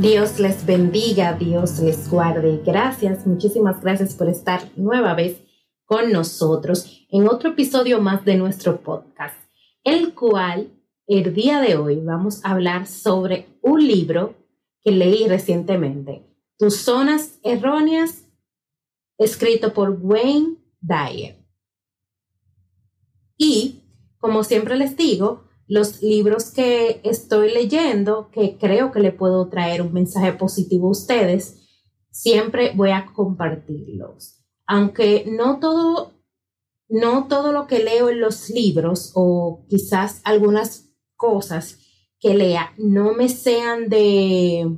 [0.00, 2.62] Dios les bendiga, Dios les guarde.
[2.64, 5.42] Gracias, muchísimas gracias por estar nueva vez
[5.84, 9.36] con nosotros en otro episodio más de nuestro podcast,
[9.84, 10.72] el cual
[11.06, 14.36] el día de hoy vamos a hablar sobre un libro
[14.80, 16.24] que leí recientemente,
[16.56, 18.26] Tus zonas erróneas,
[19.18, 21.44] escrito por Wayne Dyer.
[23.36, 23.82] Y,
[24.16, 29.82] como siempre les digo, los libros que estoy leyendo, que creo que le puedo traer
[29.82, 31.60] un mensaje positivo a ustedes,
[32.10, 34.42] siempre voy a compartirlos.
[34.66, 36.24] Aunque no todo,
[36.88, 41.78] no todo lo que leo en los libros o quizás algunas cosas
[42.18, 44.76] que lea no me sean de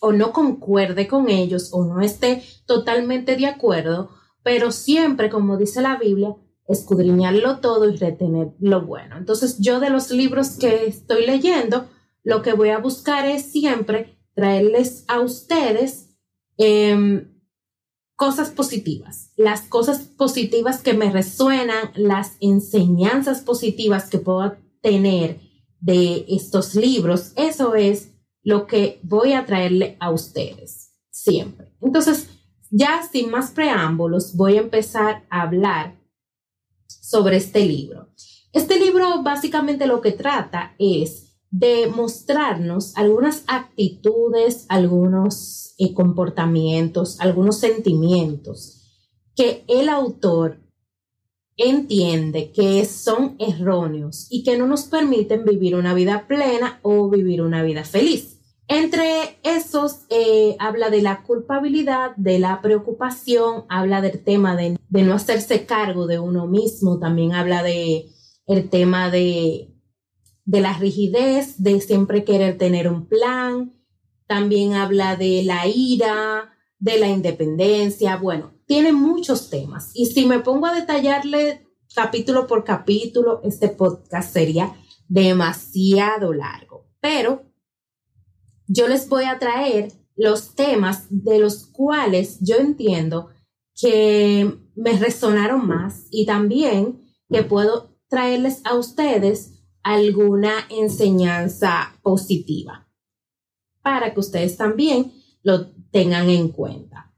[0.00, 4.10] o no concuerde con ellos o no esté totalmente de acuerdo,
[4.42, 6.34] pero siempre, como dice la Biblia,
[6.68, 9.16] escudriñarlo todo y retener lo bueno.
[9.16, 11.88] Entonces yo de los libros que estoy leyendo,
[12.24, 16.10] lo que voy a buscar es siempre traerles a ustedes
[16.58, 17.32] em,
[18.16, 25.40] cosas positivas, las cosas positivas que me resuenan, las enseñanzas positivas que puedo tener
[25.80, 27.32] de estos libros.
[27.36, 31.76] Eso es lo que voy a traerle a ustedes siempre.
[31.80, 32.28] Entonces,
[32.70, 35.96] ya sin más preámbulos, voy a empezar a hablar
[37.06, 38.08] sobre este libro.
[38.52, 47.58] Este libro básicamente lo que trata es de mostrarnos algunas actitudes, algunos eh, comportamientos, algunos
[47.58, 48.82] sentimientos
[49.36, 50.58] que el autor
[51.56, 57.40] entiende que son erróneos y que no nos permiten vivir una vida plena o vivir
[57.40, 58.35] una vida feliz.
[58.68, 65.14] Entre esos eh, habla de la culpabilidad, de la preocupación, habla del tema de, no
[65.14, 68.10] hacerse cargo de uno mismo, también habla de
[68.70, 69.72] tema de,
[70.44, 73.72] de la rigidez, de siempre querer tener un plan,
[74.26, 79.90] también habla de la ira, de la independencia, bueno, tiene muchos temas.
[79.94, 84.74] Y si me pongo a detallarle capítulo por capítulo, este podcast sería
[85.08, 86.88] demasiado largo.
[87.00, 87.44] Pero
[88.68, 93.28] yo les voy a traer los temas de los cuales yo entiendo
[93.74, 102.88] que me resonaron más y también que puedo traerles a ustedes alguna enseñanza positiva
[103.82, 105.12] para que ustedes también
[105.42, 107.14] lo tengan en cuenta.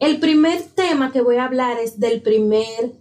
[0.00, 3.00] El primer tema que voy a hablar es del primer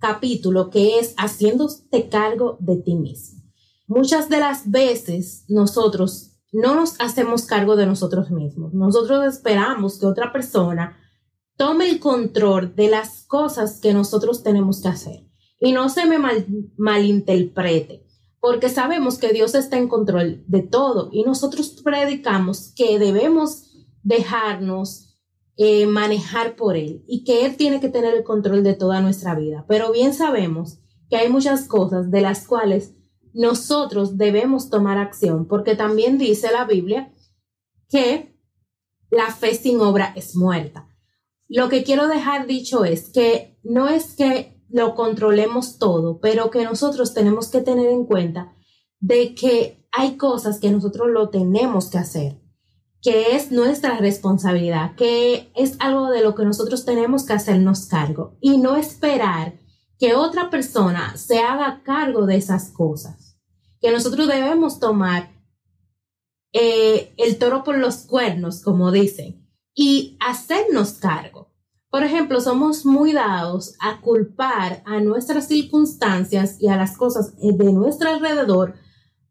[0.00, 3.42] capítulo que es haciéndote cargo de ti mismo.
[3.86, 8.72] Muchas de las veces nosotros no nos hacemos cargo de nosotros mismos.
[8.74, 10.96] Nosotros esperamos que otra persona
[11.56, 15.28] tome el control de las cosas que nosotros tenemos que hacer.
[15.60, 16.18] Y no se me
[16.76, 18.06] malinterprete,
[18.40, 23.64] porque sabemos que Dios está en control de todo y nosotros predicamos que debemos
[24.04, 25.08] dejarnos
[25.56, 29.34] eh, manejar por Él y que Él tiene que tener el control de toda nuestra
[29.34, 29.64] vida.
[29.68, 30.78] Pero bien sabemos
[31.10, 32.94] que hay muchas cosas de las cuales
[33.38, 37.14] nosotros debemos tomar acción, porque también dice la Biblia
[37.88, 38.36] que
[39.10, 40.88] la fe sin obra es muerta.
[41.46, 46.64] Lo que quiero dejar dicho es que no es que lo controlemos todo, pero que
[46.64, 48.56] nosotros tenemos que tener en cuenta
[48.98, 52.40] de que hay cosas que nosotros lo tenemos que hacer,
[53.00, 58.36] que es nuestra responsabilidad, que es algo de lo que nosotros tenemos que hacernos cargo
[58.40, 59.60] y no esperar
[59.96, 63.27] que otra persona se haga cargo de esas cosas.
[63.80, 65.30] Que nosotros debemos tomar
[66.52, 71.52] eh, el toro por los cuernos, como dicen, y hacernos cargo.
[71.90, 77.52] Por ejemplo, somos muy dados a culpar a nuestras circunstancias y a las cosas eh,
[77.52, 78.74] de nuestro alrededor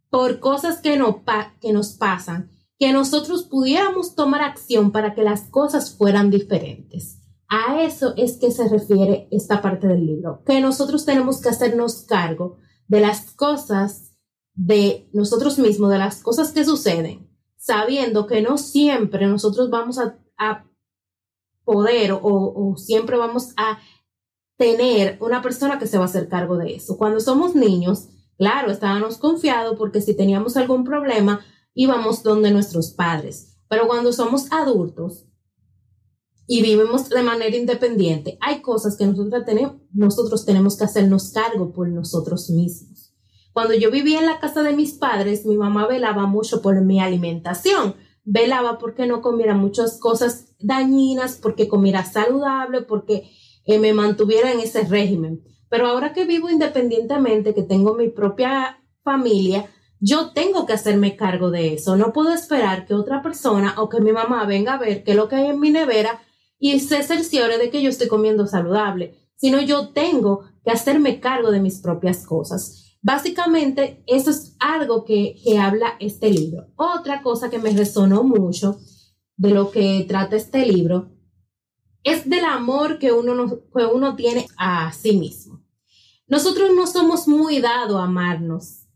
[0.10, 1.24] por cosas que, no
[1.62, 2.50] que nos pasan,
[2.80, 7.22] que nosotros pudiéramos tomar acción para que las cosas fueran diferentes.
[7.50, 12.04] A eso es que se refiere esta parte del libro, que nosotros tenemos que hacernos
[12.04, 12.58] cargo
[12.88, 14.17] de las cosas
[14.58, 20.18] de nosotros mismos, de las cosas que suceden, sabiendo que no siempre nosotros vamos a,
[21.64, 23.80] poder o, o, siempre vamos a
[24.58, 26.98] tener una persona que se va a hacer cargo de eso.
[26.98, 28.08] Cuando somos niños,
[28.38, 31.42] claro, estábamos confiados porque si teníamos algún problema,
[31.74, 33.58] íbamos donde nuestros padres.
[33.68, 35.28] Pero cuando somos adultos,
[36.48, 41.74] y vivimos de manera independiente, hay cosas que nosotros tenemos, nosotros tenemos que hacernos cargo
[41.74, 43.07] por nosotros mismos.
[43.58, 47.00] Cuando yo vivía en la casa de mis padres, mi mamá velaba mucho por mi
[47.00, 47.96] alimentación.
[48.24, 53.32] Velaba porque no comiera muchas cosas dañinas, porque comiera saludable, porque
[53.66, 55.42] eh, me mantuviera en ese régimen.
[55.70, 59.66] Pero ahora que vivo independientemente, que tengo mi propia familia,
[60.00, 61.98] yo tengo que hacerme cargo de eso.
[61.98, 65.18] No puedo esperar que otra persona o que mi mamá venga a ver qué es
[65.18, 66.22] lo que hay en mi nevera
[66.60, 71.50] y se cerciore de que yo estoy comiendo saludable, sino yo tengo que hacerme cargo
[71.50, 72.84] de mis propias cosas.
[73.08, 76.68] Básicamente, eso es algo que, que habla este libro.
[76.76, 78.82] Otra cosa que me resonó mucho
[79.38, 81.10] de lo que trata este libro
[82.04, 85.64] es del amor que uno, que uno tiene a sí mismo.
[86.28, 88.90] Nosotros no somos muy dados a amarnos,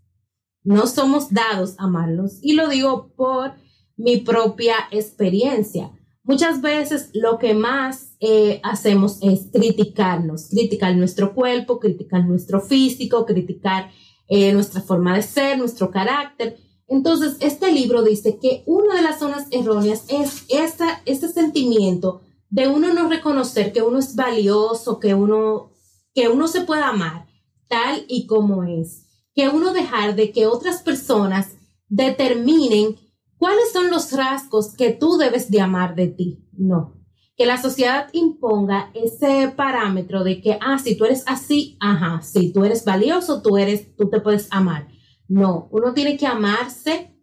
[0.61, 3.53] no somos dados a amarnos y lo digo por
[3.95, 5.89] mi propia experiencia.
[6.23, 13.25] Muchas veces lo que más eh, hacemos es criticarnos, criticar nuestro cuerpo, criticar nuestro físico,
[13.25, 13.91] criticar
[14.27, 16.57] eh, nuestra forma de ser, nuestro carácter.
[16.88, 22.67] Entonces, este libro dice que una de las zonas erróneas es esta, este sentimiento de
[22.67, 25.71] uno no reconocer que uno es valioso, que uno,
[26.13, 27.25] que uno se pueda amar
[27.67, 31.56] tal y como es, que uno dejar de que otras personas
[31.88, 32.97] determinen
[33.41, 36.45] cuáles son los rasgos que tú debes de amar de ti.
[36.53, 37.01] No,
[37.35, 42.53] que la sociedad imponga ese parámetro de que, ah, si tú eres así, ajá, si
[42.53, 44.88] tú eres valioso, tú eres, tú te puedes amar.
[45.27, 47.17] No, uno tiene que amarse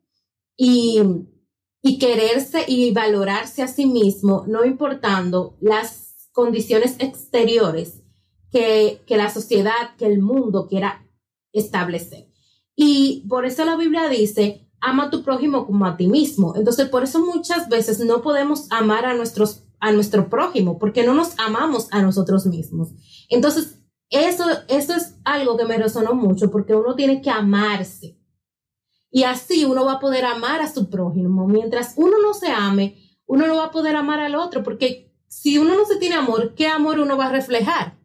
[0.56, 1.00] y
[1.80, 8.02] y quererse y valorarse a sí mismo, no importando las condiciones exteriores
[8.50, 11.06] que, que la sociedad, que el mundo quiera
[11.52, 12.28] establecer.
[12.74, 16.54] Y por eso la Biblia dice, ama a tu prójimo como a ti mismo.
[16.56, 21.14] Entonces, por eso muchas veces no podemos amar a, nuestros, a nuestro prójimo, porque no
[21.14, 22.90] nos amamos a nosotros mismos.
[23.28, 23.80] Entonces,
[24.10, 28.18] eso, eso es algo que me resonó mucho, porque uno tiene que amarse.
[29.10, 31.46] Y así uno va a poder amar a su prójimo.
[31.46, 32.96] Mientras uno no se ame,
[33.26, 36.54] uno no va a poder amar al otro, porque si uno no se tiene amor,
[36.54, 37.98] ¿qué amor uno va a reflejar?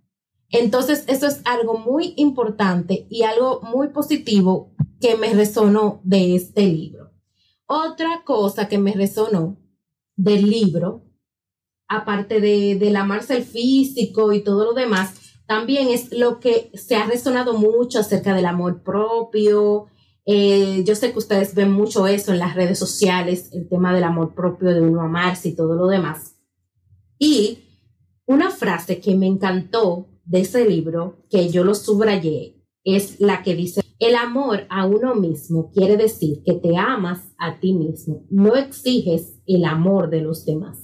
[0.50, 4.73] Entonces, eso es algo muy importante y algo muy positivo
[5.04, 7.12] que me resonó de este libro.
[7.68, 9.58] Otra cosa que me resonó
[10.16, 11.04] del libro,
[11.90, 16.96] aparte de, del amarse el físico y todo lo demás, también es lo que se
[16.96, 19.88] ha resonado mucho acerca del amor propio,
[20.26, 24.06] eh, yo sé que ustedes ven mucho eso en las redes sociales, el tema del
[24.06, 26.38] amor propio, de uno amarse y todo lo demás.
[27.20, 27.60] Y
[28.26, 33.54] una frase que me encantó de ese libro, que yo lo subrayé, es la que
[33.54, 38.56] dice, el amor a uno mismo quiere decir que te amas a ti mismo, no
[38.56, 40.80] exiges el amor de los demás.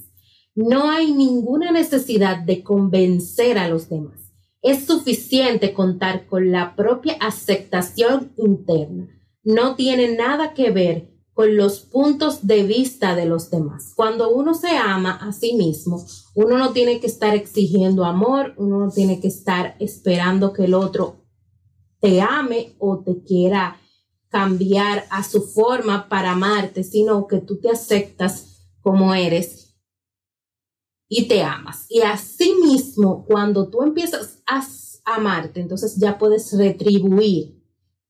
[0.54, 4.32] No hay ninguna necesidad de convencer a los demás.
[4.62, 9.08] Es suficiente contar con la propia aceptación interna
[9.42, 13.92] no tiene nada que ver con los puntos de vista de los demás.
[13.96, 18.78] Cuando uno se ama a sí mismo, uno no tiene que estar exigiendo amor, uno
[18.84, 21.24] no tiene que estar esperando que el otro
[22.00, 23.76] te ame o te quiera
[24.28, 29.76] cambiar a su forma para amarte, sino que tú te aceptas como eres
[31.08, 31.86] y te amas.
[31.88, 34.64] Y así mismo, cuando tú empiezas a
[35.04, 37.60] amarte, entonces ya puedes retribuir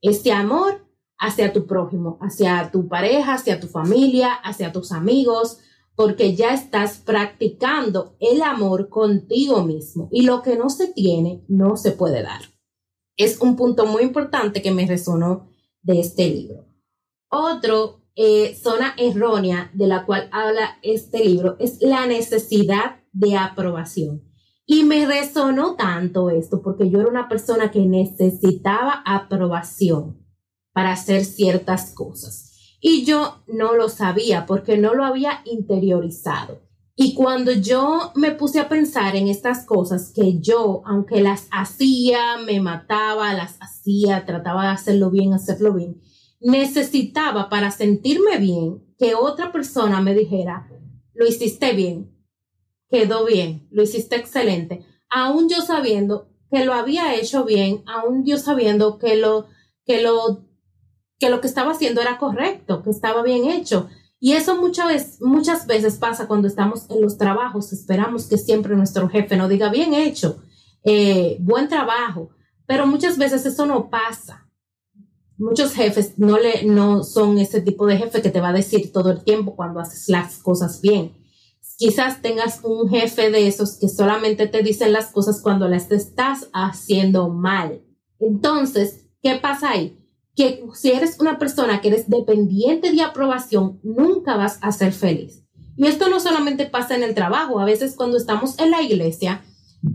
[0.02, 0.86] este amor
[1.18, 5.58] hacia tu prójimo, hacia tu pareja, hacia tu familia, hacia tus amigos,
[5.94, 11.76] porque ya estás practicando el amor contigo mismo y lo que no se tiene no
[11.76, 12.40] se puede dar.
[13.16, 15.48] Es un punto muy importante que me resonó
[15.82, 16.66] de este libro.
[17.28, 24.22] Otro eh, zona errónea de la cual habla este libro es la necesidad de aprobación.
[24.66, 30.24] Y me resonó tanto esto porque yo era una persona que necesitaba aprobación
[30.72, 32.76] para hacer ciertas cosas.
[32.80, 36.60] Y yo no lo sabía porque no lo había interiorizado.
[37.02, 42.36] Y cuando yo me puse a pensar en estas cosas que yo, aunque las hacía,
[42.36, 46.02] me mataba, las hacía, trataba de hacerlo bien, hacerlo bien,
[46.40, 50.68] necesitaba para sentirme bien que otra persona me dijera,
[51.14, 52.14] lo hiciste bien,
[52.90, 58.36] quedó bien, lo hiciste excelente, aún yo sabiendo que lo había hecho bien, aún yo
[58.36, 59.46] sabiendo que lo,
[59.86, 60.44] que lo
[61.18, 63.88] que lo que estaba haciendo era correcto, que estaba bien hecho.
[64.22, 68.76] Y eso muchas veces, muchas veces pasa cuando estamos en los trabajos, esperamos que siempre
[68.76, 70.42] nuestro jefe nos diga bien hecho,
[70.84, 72.30] eh, buen trabajo,
[72.66, 74.46] pero muchas veces eso no pasa.
[75.38, 78.92] Muchos jefes no, le, no son ese tipo de jefe que te va a decir
[78.92, 81.16] todo el tiempo cuando haces las cosas bien.
[81.78, 86.50] Quizás tengas un jefe de esos que solamente te dicen las cosas cuando las estás
[86.52, 87.80] haciendo mal.
[88.18, 89.99] Entonces, ¿qué pasa ahí?
[90.40, 95.44] Que si eres una persona que eres dependiente de aprobación, nunca vas a ser feliz.
[95.76, 99.44] Y esto no solamente pasa en el trabajo, a veces cuando estamos en la iglesia,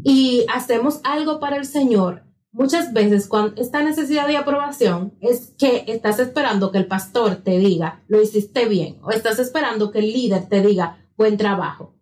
[0.03, 5.83] y hacemos algo para el Señor, muchas veces cuando esta necesidad de aprobación es que
[5.87, 10.13] estás esperando que el pastor te diga, lo hiciste bien, o estás esperando que el
[10.13, 11.95] líder te diga, buen trabajo.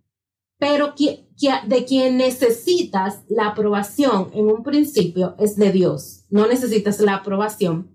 [0.59, 7.15] Pero de quien necesitas la aprobación en un principio es de Dios, no necesitas la
[7.15, 7.93] aprobación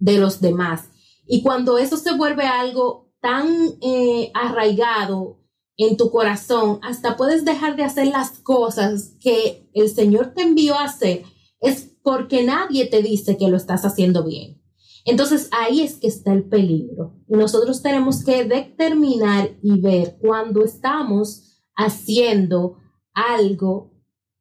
[0.00, 0.90] de los demás.
[1.26, 3.46] Y cuando eso se vuelve algo tan
[3.80, 5.38] eh, arraigado
[5.76, 10.74] en tu corazón, hasta puedes dejar de hacer las cosas que el Señor te envió
[10.74, 11.22] a hacer,
[11.60, 14.60] es porque nadie te dice que lo estás haciendo bien.
[15.04, 17.14] Entonces ahí es que está el peligro.
[17.28, 22.78] Y nosotros tenemos que determinar y ver cuando estamos haciendo
[23.12, 23.92] algo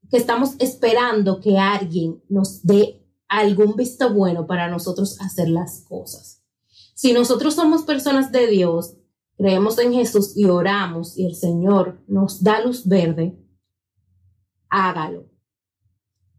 [0.09, 2.98] que estamos esperando que alguien nos dé
[3.29, 6.43] algún visto bueno para nosotros hacer las cosas.
[6.95, 8.97] Si nosotros somos personas de Dios,
[9.37, 13.39] creemos en Jesús y oramos y el Señor nos da luz verde,
[14.69, 15.29] hágalo.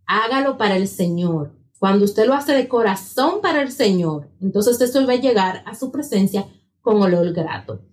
[0.04, 1.56] Hágalo para el Señor.
[1.78, 5.74] Cuando usted lo hace de corazón para el Señor, entonces esto va a llegar a
[5.74, 6.46] su presencia
[6.82, 7.86] con olor grato.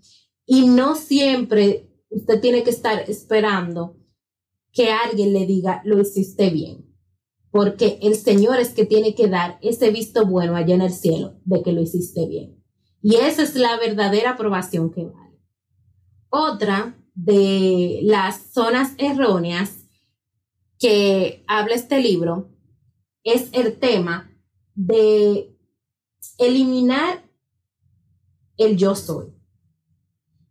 [0.45, 3.97] Y no siempre usted tiene que estar esperando
[4.71, 6.86] que alguien le diga, lo hiciste bien.
[7.51, 11.39] Porque el Señor es que tiene que dar ese visto bueno allá en el cielo
[11.45, 12.63] de que lo hiciste bien.
[13.01, 15.39] Y esa es la verdadera aprobación que vale.
[16.29, 19.87] Otra de las zonas erróneas
[20.77, 22.51] que habla este libro
[23.23, 24.31] es el tema
[24.75, 25.57] de
[26.37, 27.23] eliminar
[28.57, 29.33] el yo soy.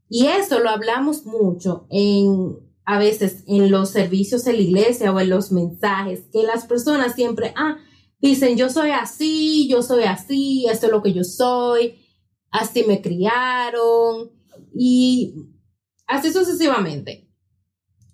[0.08, 5.18] Y eso lo hablamos mucho en a veces en los servicios en la iglesia o
[5.18, 7.78] en los mensajes, que las personas siempre, ah,
[8.20, 11.96] dicen yo soy así, yo soy así, esto es lo que yo soy,
[12.50, 14.30] así me criaron
[14.72, 15.34] y
[16.06, 17.28] así sucesivamente.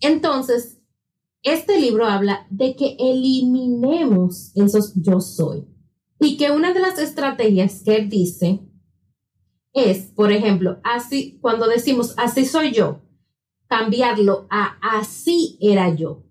[0.01, 0.81] Entonces,
[1.43, 5.67] este libro habla de que eliminemos esos yo soy
[6.19, 8.61] y que una de las estrategias que él dice
[9.75, 13.02] es, por ejemplo, así, cuando decimos así soy yo,
[13.73, 16.27] cambiarlo a así era yo.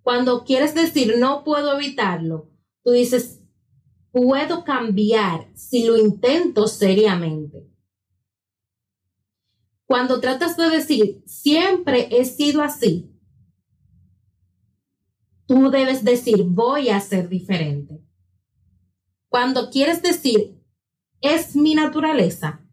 [0.00, 2.52] Cuando quieres decir no puedo evitarlo,
[2.84, 3.42] tú dices
[4.12, 7.68] puedo cambiar si lo intento seriamente.
[9.86, 13.10] Cuando tratas de decir, siempre he sido así,
[15.46, 18.00] tú debes decir, voy a ser diferente.
[19.28, 20.62] Cuando quieres decir,
[21.20, 22.67] es mi naturaleza,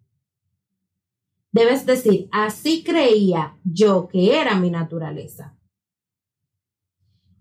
[1.56, 5.58] debes decir, así creía yo que era mi naturaleza.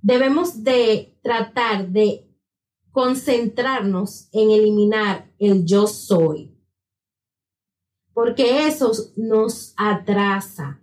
[0.02, 2.30] Debemos de tratar de
[2.92, 6.56] concentrarnos en eliminar el yo soy,
[8.12, 10.80] porque eso nos atrasa.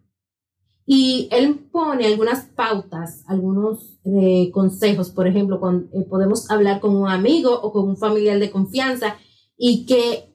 [0.86, 6.98] Y él pone algunas pautas, algunos eh, consejos, por ejemplo, cuando, eh, podemos hablar con
[6.98, 9.16] un amigo o con un familiar de confianza
[9.56, 10.31] y que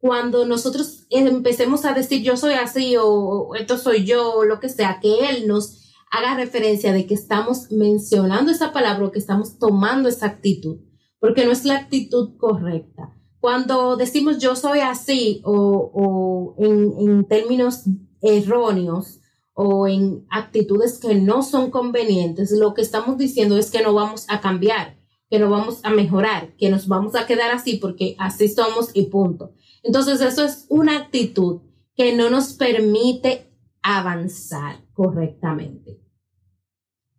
[0.00, 4.68] cuando nosotros empecemos a decir yo soy así o esto soy yo o lo que
[4.68, 9.58] sea, que él nos haga referencia de que estamos mencionando esa palabra o que estamos
[9.58, 10.78] tomando esa actitud
[11.20, 13.14] porque no es la actitud correcta.
[13.38, 17.84] Cuando decimos yo soy así o, en, términos
[18.20, 19.20] erróneos
[19.54, 24.26] o en actitudes que no son convenientes, lo que estamos diciendo es que no vamos
[24.28, 24.96] a cambiar,
[25.30, 29.04] que no vamos a mejorar, que nos vamos a quedar así porque así somos y
[29.04, 29.52] punto.
[29.82, 31.62] Entonces eso es una actitud
[31.94, 36.00] que no nos permite avanzar correctamente.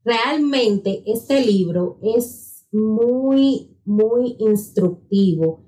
[0.04, 5.66] Realmente este libro es muy muy instructivo.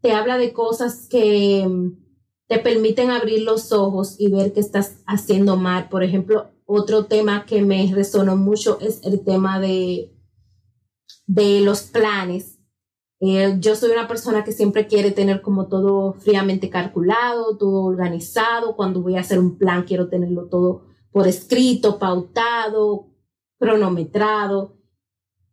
[0.00, 1.98] Te habla de cosas que mm,
[2.46, 5.88] te permiten abrir los ojos y ver que estás haciendo mal.
[5.88, 10.14] Por ejemplo, otro tema que me resonó mucho es el tema de,
[11.26, 12.57] de los planes.
[13.20, 18.76] Eh, yo soy una persona que siempre quiere tener como todo fríamente calculado, todo organizado.
[18.76, 23.08] Cuando voy a hacer un plan, quiero tenerlo todo por escrito, pautado,
[23.58, 24.76] cronometrado.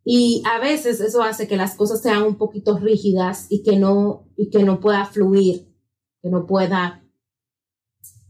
[0.04, 4.28] Y a veces eso hace que las cosas sean un poquito rígidas y que no,
[4.36, 5.74] y que no pueda fluir,
[6.22, 7.04] que no pueda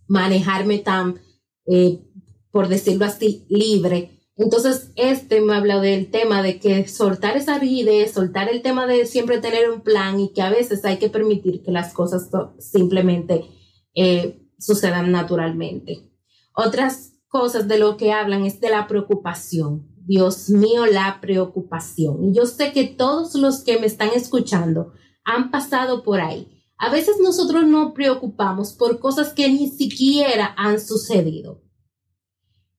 [0.08, 1.20] manejarme tan,
[1.66, 2.02] eh,
[2.50, 4.15] por decirlo así, libre.
[4.36, 9.06] Entonces, este me habla del tema de que soltar esa rigidez, soltar el tema de
[9.06, 12.28] siempre tener un plan y que a veces hay que permitir que las cosas
[12.58, 13.46] simplemente
[13.94, 16.12] eh, sucedan naturalmente.
[16.54, 19.88] Otras cosas de lo que hablan es de la preocupación.
[20.04, 22.24] Dios mío, la preocupación.
[22.24, 24.92] Y yo sé que todos los que me están escuchando
[25.24, 26.62] han pasado por ahí.
[26.78, 31.65] A veces nosotros nos preocupamos por cosas que ni siquiera han sucedido.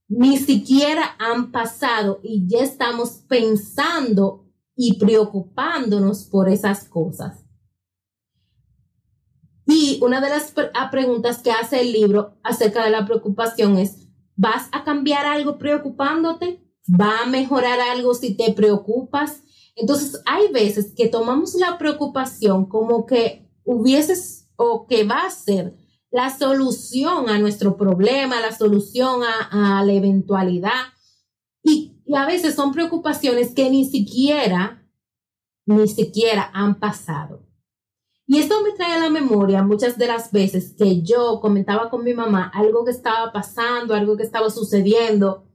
[0.07, 4.45] Ni siquiera han pasado y ya estamos pensando
[4.75, 7.43] y preocupándonos por esas cosas.
[9.65, 10.53] Y una de las
[10.91, 16.63] preguntas que hace el libro acerca de la preocupación es, ¿vas a cambiar algo preocupándote?
[16.89, 19.43] ¿Va a mejorar algo si te preocupas?
[19.75, 25.75] Entonces, hay veces que tomamos la preocupación como que hubieses o que va a ser
[26.09, 30.93] la solución a nuestro problema, la solución a, la eventualidad.
[31.63, 34.87] Y, y a veces son preocupaciones que ni siquiera,
[35.65, 37.47] ni siquiera han pasado.
[38.29, 42.03] Y esto me trae a la memoria muchas de las veces que yo comentaba con
[42.03, 45.47] mi mamá algo que estaba pasando, algo que estaba sucediendo,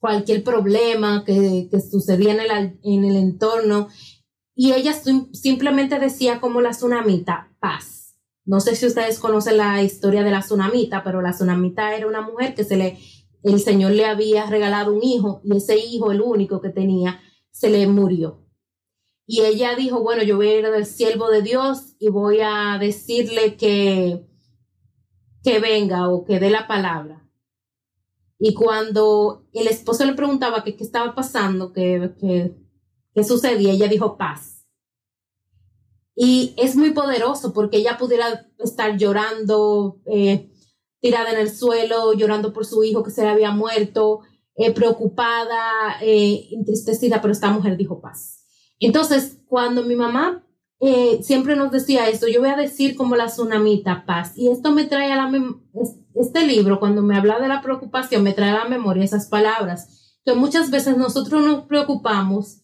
[0.00, 3.88] cualquier problema que, sucedía en el, en el entorno.
[4.56, 4.92] Y ella
[5.32, 8.01] simplemente decía como la tsunamita, paz.
[8.44, 12.20] No sé si ustedes conocen la historia de la tsunamita, pero la tsunamita era una
[12.20, 12.98] mujer que se le,
[13.42, 17.20] el Señor le había regalado un hijo y ese hijo, el único que tenía,
[17.50, 18.46] se le murió.
[19.26, 22.76] Y ella dijo, bueno, yo voy a ir del siervo de Dios y voy a
[22.78, 24.26] decirle que,
[25.44, 27.22] que venga o que dé la palabra.
[28.44, 32.12] Y cuando el esposo le preguntaba qué estaba pasando, qué,
[33.14, 34.51] qué, sucedía, ella dijo paz.
[36.14, 40.50] Y es muy poderoso porque ella pudiera estar llorando, eh,
[41.00, 44.20] tirada en el suelo, llorando por su hijo que se le había muerto,
[44.54, 48.44] eh, preocupada, eh, entristecida, pero esta mujer dijo paz.
[48.78, 50.44] Entonces, cuando mi mamá
[50.84, 54.36] eh, siempre nos decía esto, yo voy a decir como la tsunamita paz.
[54.36, 55.30] Y esto me trae a la
[56.14, 60.18] este libro, cuando me habla de la preocupación, me trae a la memoria esas palabras,
[60.24, 62.62] que muchas veces nosotros nos preocupamos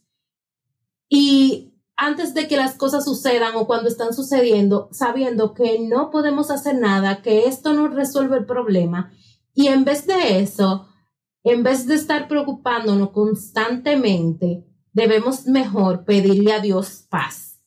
[1.09, 1.68] y
[1.99, 6.77] antes de que las cosas sucedan o cuando están sucediendo, sabiendo que no podemos hacer
[6.77, 9.13] nada, que esto no resuelve el problema.
[9.53, 10.87] Y en vez de eso,
[11.43, 17.61] en vez de estar preocupándonos constantemente, debemos mejor pedirle a Dios paz.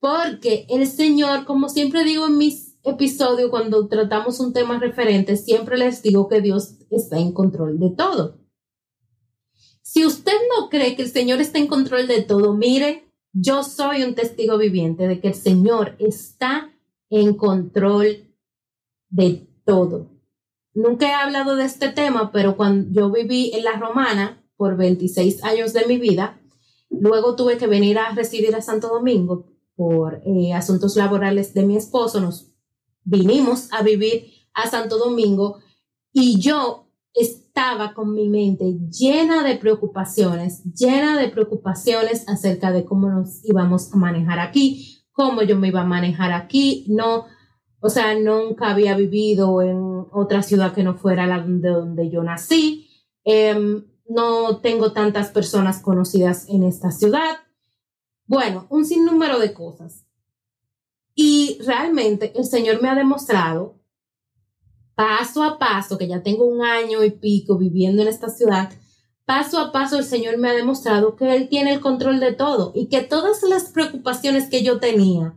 [0.00, 5.78] Porque el Señor, como siempre digo en mis episodios cuando tratamos un tema referente, siempre
[5.78, 8.40] les digo que Dios está en control de todo.
[9.82, 14.02] Si usted no cree que el Señor está en control de todo, mire, yo soy
[14.02, 16.72] un testigo viviente de que el Señor está
[17.10, 18.34] en control
[19.08, 20.10] de todo.
[20.74, 25.44] Nunca he hablado de este tema, pero cuando yo viví en la romana, por 26
[25.44, 26.38] años de mi vida.
[26.90, 31.76] Luego tuve que venir a residir a Santo Domingo por eh, asuntos laborales de mi
[31.76, 32.20] esposo.
[32.20, 32.52] Nos
[33.04, 35.60] vinimos a vivir a Santo Domingo
[36.12, 36.90] y yo
[37.58, 43.92] estaba con mi mente llena de preocupaciones, llena de preocupaciones acerca de cómo nos íbamos
[43.92, 46.86] a manejar aquí, cómo yo me iba a manejar aquí.
[46.88, 47.26] No,
[47.80, 52.22] o sea, nunca había vivido en otra ciudad que no fuera la de donde yo
[52.22, 52.86] nací.
[53.24, 57.38] Em, no tengo tantas personas conocidas en esta ciudad.
[58.26, 60.06] Bueno, un sinnúmero de cosas.
[61.12, 63.77] Y realmente el Señor me ha demostrado
[64.98, 68.72] paso a paso, que ya tengo un año y pico viviendo en esta ciudad,
[69.24, 72.72] paso a paso el Señor me ha demostrado que Él tiene el control de todo
[72.74, 75.36] y que todas las preocupaciones que yo tenía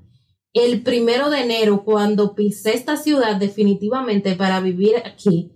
[0.53, 5.51] el primero de enero, cuando pisé esta ciudad definitivamente para vivir aquí,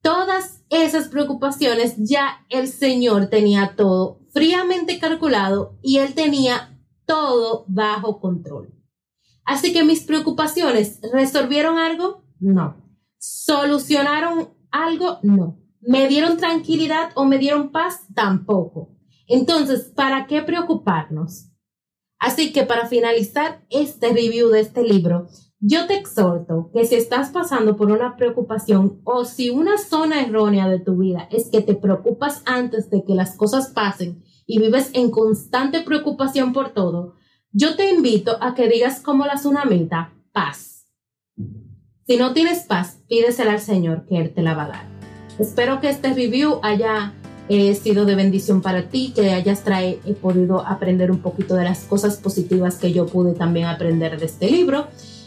[0.00, 8.20] todas esas preocupaciones ya el Señor tenía todo fríamente calculado y él tenía todo bajo
[8.20, 8.72] control.
[9.44, 12.24] Así que mis preocupaciones, ¿resolvieron algo?
[12.40, 12.85] No.
[13.18, 15.18] ¿Solucionaron algo?
[15.22, 15.58] No.
[15.80, 18.06] ¿Me dieron tranquilidad o me dieron paz?
[18.14, 18.96] Tampoco.
[19.28, 21.50] Entonces, ¿para qué preocuparnos?
[22.18, 27.30] Así que para finalizar este review de este libro, yo te exhorto que si estás
[27.30, 31.74] pasando por una preocupación o si una zona errónea de tu vida es que te
[31.74, 37.14] preocupas antes de que las cosas pasen y vives en constante preocupación por todo,
[37.52, 40.75] yo te invito a que digas como la tsunamita, paz.
[42.06, 44.84] Si no tienes paz, pídesela al Señor que Él te la va a dar.
[45.40, 47.14] Espero que este review haya
[47.48, 51.64] eh, sido de bendición para ti, que hayas trae, he podido aprender un poquito de
[51.64, 54.86] las cosas positivas que yo pude también aprender de este libro.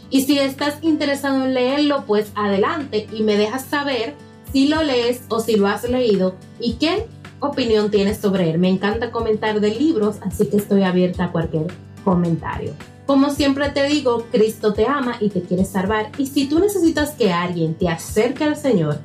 [0.10, 4.16] Y si estás interesado en leerlo, pues adelante y me dejas saber
[4.54, 7.08] si lo lees o si lo has leído y qué
[7.42, 8.58] opinión tienes sobre él.
[8.58, 11.68] Me encanta comentar de libros, así que estoy abierta a cualquier
[12.06, 12.72] comentario.
[13.10, 16.12] Como siempre te digo, Cristo te ama y te quiere salvar.
[16.20, 19.00] Y si tú necesitas que alguien te acerque al Señor,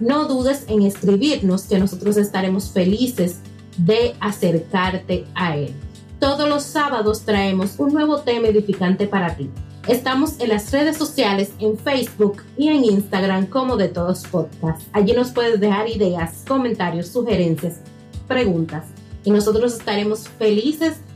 [0.00, 3.38] no dudes en escribirnos que nosotros estaremos felices
[3.78, 5.72] de acercarte a Él.
[6.18, 9.48] Todos los sábados traemos un nuevo tema edificante para ti.
[9.86, 14.86] Estamos en las redes sociales, en Facebook y en Instagram como de todos podcasts.
[14.92, 17.76] Allí nos puedes dejar ideas, comentarios, sugerencias,
[18.26, 18.86] preguntas.
[19.22, 21.06] Y nosotros estaremos felices de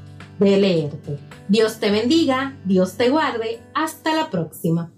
[0.44, 1.18] de leerte.
[1.48, 4.92] Dios te bendiga, Dios te guarde, hasta la próxima.